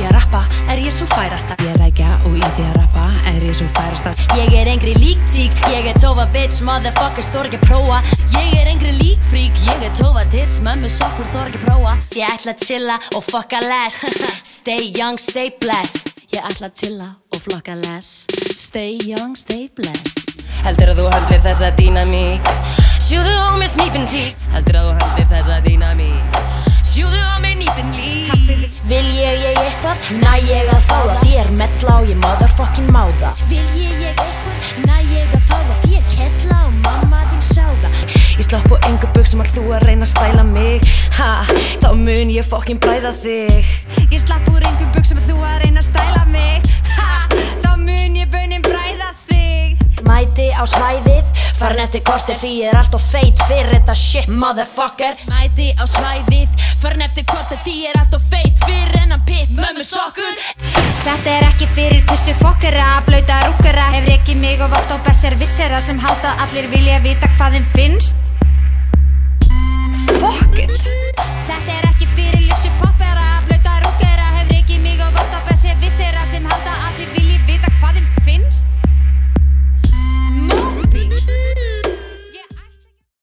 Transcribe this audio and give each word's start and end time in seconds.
því 0.00 0.08
að 0.08 0.14
rappa 0.16 0.40
er 0.72 0.80
ég 0.80 0.92
svo 0.94 1.06
færasta. 1.10 1.56
Ég 1.60 1.74
rækja 1.80 2.10
og 2.24 2.36
í 2.38 2.42
því 2.56 2.64
að 2.70 2.76
rappa 2.78 3.02
er 3.28 3.42
ég 3.44 3.56
svo 3.58 3.66
færasta. 3.74 4.12
Ég 4.38 4.54
er 4.56 4.70
engri 4.72 4.94
líktík, 4.96 5.58
ég 5.74 5.88
er 5.90 5.98
tófa 6.00 6.24
bitch, 6.32 6.62
motherfuckers 6.64 7.28
þor 7.34 7.50
ekki 7.50 7.60
að 7.60 7.66
prófa. 7.66 7.98
Ég 8.38 8.54
er 8.56 8.70
engri 8.70 8.94
líkfrík, 8.96 9.60
ég 9.68 9.84
er 9.84 9.92
tófa 9.98 10.24
tits, 10.32 10.60
mömmu 10.64 10.88
sokkur 10.88 11.28
þor 11.34 11.50
ekki 11.50 11.60
að 11.60 11.66
prófa. 11.66 11.96
Ég 12.16 12.32
ætla 12.38 12.54
að 12.56 12.64
chilla 12.64 12.96
og 13.12 13.26
fucka 13.28 13.60
less. 13.66 14.06
Stay 14.56 14.88
young, 14.96 15.20
stay 15.20 15.52
blessed. 15.60 16.14
Ég 16.32 16.48
ætla 16.48 16.70
að 16.70 16.80
chilla 16.80 17.10
og 17.34 17.44
flokka 17.44 17.76
less. 17.84 18.24
Stay 18.56 18.96
young, 19.04 19.36
stay 19.36 19.68
blessed. 19.76 20.16
Heldur 20.64 20.94
að 20.94 21.02
þú 21.02 21.10
handlir 21.12 21.44
þessa 21.44 21.72
dýnamík. 21.76 22.50
Sjúðu 23.02 23.32
á 23.34 23.50
mér 23.58 23.70
snípin 23.72 24.04
tík 24.12 24.38
næ 30.18 30.32
ég 30.42 30.72
að 30.74 30.82
fá 30.88 30.96
það 30.98 31.20
Þér 31.26 31.52
metla 31.60 31.98
og 32.00 32.10
ég 32.10 32.18
motherfucking 32.24 32.90
má 32.94 33.04
það 33.20 33.44
Vil 33.52 33.66
ég 33.78 34.02
ég 34.06 34.24
eitthvað, 34.24 34.58
næ 34.88 34.96
ég 35.14 35.36
að 35.38 35.46
fá 35.46 35.56
það 35.58 35.86
Þér 35.86 36.10
kettla 36.16 36.58
og 36.66 36.74
mamma 36.84 37.22
þín 37.30 37.46
sá 37.46 37.64
það 37.84 38.20
Ég 38.40 38.46
slapp 38.48 38.72
á 38.72 38.76
engu 38.88 39.08
buksum 39.12 39.42
að 39.44 39.50
þú 39.52 39.62
að 39.76 39.82
reyna 39.84 40.06
að 40.06 40.12
stæla 40.14 40.44
mig. 40.48 40.86
Ha, 41.18 41.26
þá 41.82 41.90
mun 41.92 42.30
ég 42.32 42.46
fucking 42.48 42.80
bræða 42.80 43.10
þig. 43.20 43.68
Ég 44.08 44.22
slapp 44.22 44.48
úr 44.48 44.64
einhver 44.64 44.88
buksum 44.94 45.20
að 45.20 45.26
þú 45.28 45.42
að 45.44 45.58
reyna 45.66 45.82
að 45.82 45.90
stæla 45.90 46.22
mig. 46.32 46.70
Ha, 46.94 47.10
þá 47.60 47.70
mun 47.82 48.16
ég 48.16 48.32
baunin 48.32 48.64
bræða 48.64 49.10
þig. 49.28 49.84
Mæti 50.08 50.48
á 50.56 50.64
svæðið, 50.72 51.44
farin 51.60 51.84
eftir 51.84 52.06
kortir 52.08 52.40
Því 52.40 52.54
ég 52.62 52.72
er 52.72 52.80
alltof 52.80 53.04
feit 53.12 53.44
fyrir 53.44 53.74
þetta 53.76 53.98
shit 54.06 54.32
motherfucker. 54.32 55.20
Mæti 55.28 55.68
á 55.76 55.84
svæðið, 55.84 56.56
farin 56.80 57.04
eftir 57.04 57.28
korta 57.28 57.60
því 57.60 57.76
ég 57.82 57.92
er 57.92 58.00
alltof 58.06 58.24
feit 58.32 58.56
fyrir 58.64 58.79
ekki 61.60 61.74
fyrir 61.76 62.04
tussu 62.08 62.32
fokkera, 62.40 63.02
blöyta 63.04 63.36
rúkera 63.44 63.90
Hefur 63.92 64.14
ekki 64.14 64.34
mig 64.40 64.62
og 64.64 64.70
vart 64.72 64.88
á 64.88 64.96
besser 65.04 65.34
vissera 65.36 65.80
sem 65.84 65.98
halda 66.00 66.32
að 66.32 66.40
allir 66.46 66.68
vilja 66.72 67.00
vita 67.04 67.28
hvað 67.36 67.58
þeim 67.58 67.66
finnst. 67.74 68.16
Fokk 70.22 70.59